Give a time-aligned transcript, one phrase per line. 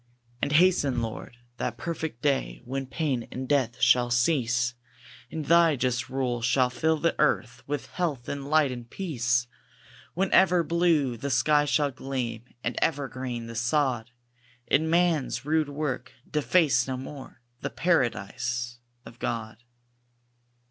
[0.41, 4.73] And hasten, Lord, that perfect day, When pain and death shall cease;
[5.29, 9.45] And Thy just rule shall fill the earth With health, and light, and peace.
[10.15, 14.09] When ever blue the sky shall gleam, And ever green the sod;
[14.67, 19.57] And man's rude work deface no more The Paradise of God.